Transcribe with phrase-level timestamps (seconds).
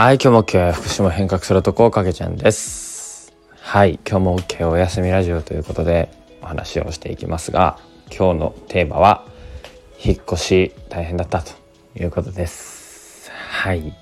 [0.00, 3.34] はい、今日も OK 福島変革するとこかけちゃんです。
[3.60, 6.08] はい、今日も OK おやすみラジオということで
[6.40, 7.80] お話をしていきますが、
[8.16, 9.26] 今日のテーマは
[10.00, 11.50] 引っ越し大変だったと
[11.96, 13.32] いうことです。
[13.32, 13.92] はい、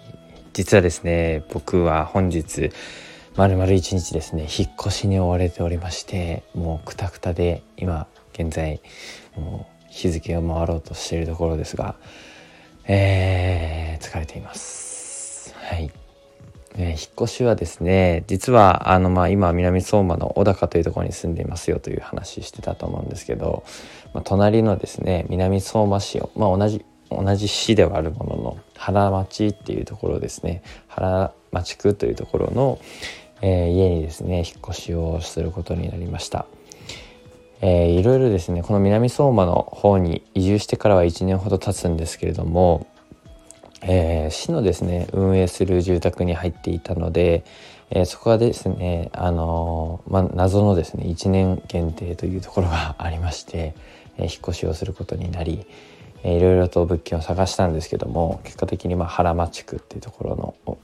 [0.53, 2.73] 実はですね、僕は本日
[3.35, 8.83] まるまる一日ですね、引っ越しに追われておりまして、もうクタクタで今現在
[9.35, 11.95] もう日付を回ろうとしているところですが、
[12.85, 14.86] えー、疲れています。
[16.79, 23.65] えー引っ越しはですね実はあの、まあ、今南相馬の小高というところに住んでいますよという話してたと思うんですけど、
[24.13, 32.79] まあ、隣のですね南相馬市を、まあ、同じ同じ市ではあるものの原町っていうところですね原町区というところの、
[33.41, 36.47] えー家にですね引っ越しをすることになりました。
[37.63, 42.87] えーいろいろですねこの南相馬の方に移住してからは1年ほど経つんですけれども、
[43.89, 47.45] えー市のですね運営する住宅に入っていたので、
[47.91, 53.75] えーそこはですねあのーまあ、謎のですね1年限定というところが ありまして、
[54.19, 55.67] え引っ越しをすることになり、
[56.25, 60.79] えいろいろと物件を探したんですけども結果的にまあ原町区っていうところの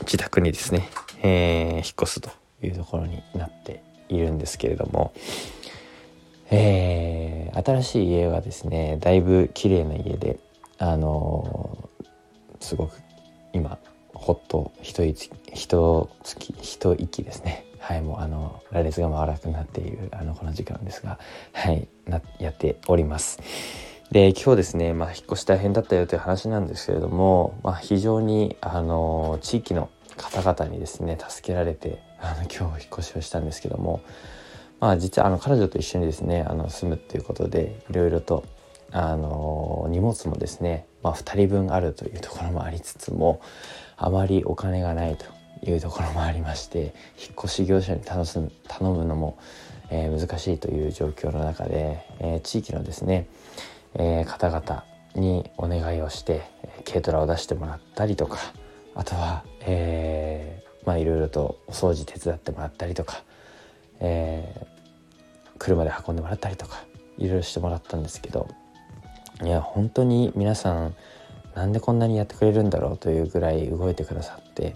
[0.00, 0.88] 自宅にですね、
[1.22, 2.30] え引っ越すと
[2.62, 5.12] いうところになっているんですけれども。
[6.50, 10.38] え新しい家はですねだいぶ綺麗な家で
[10.78, 11.83] あの
[12.64, 12.98] すごく
[13.52, 13.78] 今
[14.14, 17.66] ほっと一息一月一息ですね。
[17.78, 21.18] はいもうあの羅列が回らなくなっているあのこの時間ですが
[21.52, 23.38] はいなやっております。
[24.10, 34.00] で今日ですね、まあ、引っ越し大変だったよという話なんですけれども、まあ、非常にあの地域の方々にですね助けられてあの今日引っ越しをしたんですけども
[34.80, 38.44] まあ実はあの彼女と一緒にですねあの住むっていうことでいろいろと
[38.96, 43.40] あの荷物もですね、まあ、2人分あるというところもありつつも
[43.96, 45.24] あまりお金がないと
[45.68, 46.90] いうところもありまして引っ
[47.36, 49.36] 越し業者に頼す頼むのも、
[49.90, 53.26] えー難しいという状況の中で、えー地域のですね、
[53.94, 54.84] えー方々
[55.16, 56.42] にお願いをして
[56.86, 58.38] 軽トラを出してもらったりとか
[58.94, 63.24] あとは、えーまあいろいろとお掃除手伝ってもらったりとか、
[63.98, 66.84] えー車で運んでもらったりとか
[67.18, 68.48] いろいろしてもらったんですけど
[69.44, 70.94] いや本当に皆さん
[71.54, 74.74] なんでこんなにやってくれるんだろうというぐらい動いてくださって、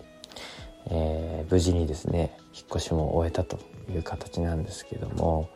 [0.90, 3.58] えー無事にですね引っ越しも終えたと
[3.90, 5.48] いう形なんですけども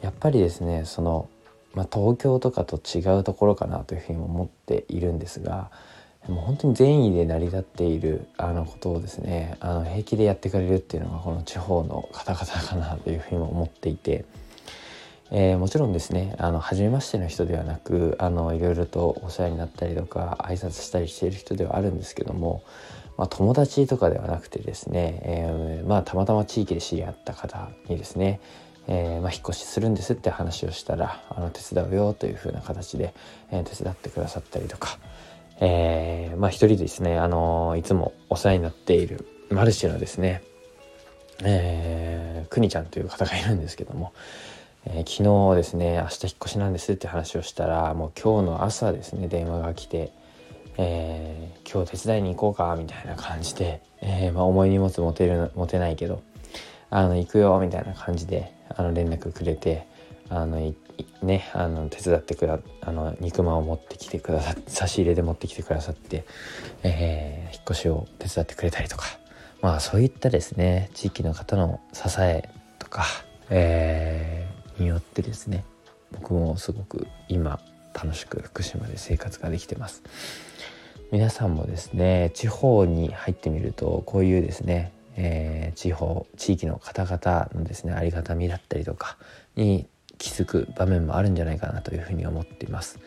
[0.00, 1.28] やっぱりですねその、
[1.74, 5.70] まあ、東京とかと違うところかなというふうに思っているんですが
[6.28, 14.24] もう本当に善意で成り立っているあのことをですねあの平気でやってくれるっていうのがこの地方の方々かなというふうにも思っていて。
[15.30, 22.62] えーもちろんですねあの初めましての人ではなくあのいろいろとお世話になったりとか挨拶したりしている人ではあるんですけども、
[23.16, 28.40] まあ、友達とかではなくてですね、えーまあ、たまたま地域で知り合った方にですね、
[28.86, 33.14] えーまあ、引っ越しするんですって話をしたらあの手伝うよというふうな形で、
[33.50, 34.98] え手伝ってくださったりとか、
[35.60, 40.42] えまあ、一人ですね、あのいつもお世話になっているマルシェのですね
[41.42, 44.12] えー、くにちゃんという方がいるんですけども、
[44.86, 50.12] えー昨日ですね明日引っ越しなんですって話をしたらもう今日の朝ですね電話が来て、
[50.76, 56.22] えー今日手伝いに行こうかみたいな感じで、えーまあ、重い荷物持てる持てないけど
[56.90, 59.86] あの行くよみたいな感じであの連絡くれて
[60.28, 60.74] あの
[61.22, 66.24] ねあの手伝ってくだあの肉まんを持ってきてくださって差し入れで持ってきてくださって、
[66.82, 69.04] え引っ越しを手伝ってくれたりとか。
[69.62, 73.06] まあそういったですね地域の方の支えとか、
[73.48, 74.43] えー
[74.78, 75.64] によってですね
[76.12, 77.60] 僕もすごく今
[77.94, 80.02] 楽しく福島で生活ができてます。
[81.12, 89.16] 皆さんもですね地方に入ってみるとこういうですね、えー地方地域の方々のですねありがたみだったりとか
[89.56, 89.86] に
[90.18, 92.98] 気づく場面もあるんじゃないかなというふうに思っています。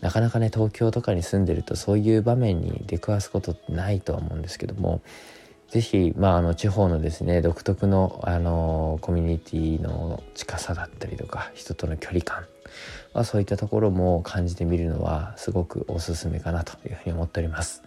[0.00, 5.00] なかなかね東京とかに住んでるとそういう場面に出くわすことってないとは思うんですけども
[5.70, 12.44] ぜひ、まあ、あの地方のですね独特のあのコミュニティの近さだったりとか人との距離感、
[13.14, 17.82] まあ、そういったところも感じてみるのはすごくおすすめかなというふうに思っております。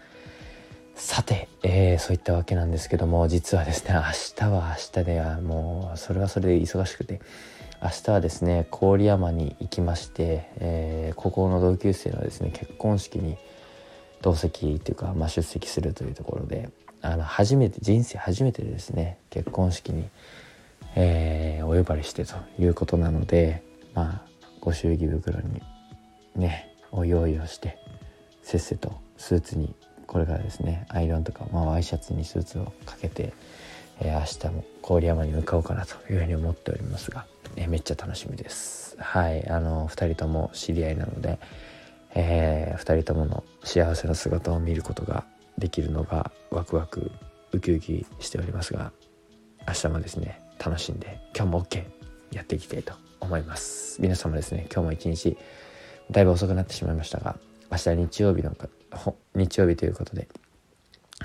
[0.95, 4.01] さて、えーそういったわけなんですけども実はですね明
[4.35, 7.21] 日は明日ではもうそれはそれで忙しくて
[7.81, 13.37] 明日はですね郡山に行きまして、えー高校の同級生のですね結婚式に
[14.21, 16.69] 同席っていうか、まあ、出席するというところで
[17.01, 20.09] あの初めて人生初めてですね結婚式に、
[20.95, 23.61] えーお呼ばれしてということなので
[23.93, 24.29] まあ
[24.59, 25.61] ご祝儀袋に
[26.35, 27.77] ねお用意をして
[28.41, 29.75] せっせとスーツに
[30.07, 33.33] これからですねアイロンとか、まあ、ワイシャツにスーツをかけて、
[33.99, 38.97] えー、明日も郡山に向かおうかなというふうに思っておりますが、えー、めっちゃ楽しみです。
[38.99, 41.37] はいあの2人とも知り合いなので、
[42.15, 45.25] えー、2人ともの幸せな姿を見ることが
[45.59, 47.11] できるのがワクワク
[47.51, 48.91] ウキウキしておりますが
[49.67, 51.85] 明日もですね楽しんで今日も OK
[52.31, 54.01] やっていきたいと思います。
[54.01, 55.37] 皆様ですね今日も一日
[56.11, 57.37] だいぶ遅くなってしまいましたが
[57.71, 58.55] 明日日曜日の
[59.35, 60.27] 日曜日ということで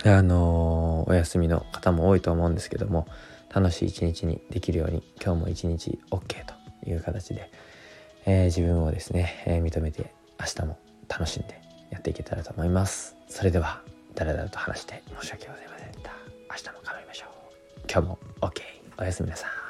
[0.04, 3.06] あのー、お休みの方も多いと思うんですけども
[3.54, 7.50] 楽しい一日にできるように今日も一日 OK という形で、
[8.26, 10.78] えー、自分をですね、えー、認めて明日も
[11.08, 11.60] 楽しんで
[11.90, 13.16] やっていけたらと思います。
[13.28, 13.93] それでは。
[14.14, 15.92] だらだらと話して申し訳ございません。
[15.92, 16.12] でした
[16.50, 17.28] 明日も頑張りましょう。
[17.90, 18.60] 今日も OK
[18.98, 19.63] おやすみなさい。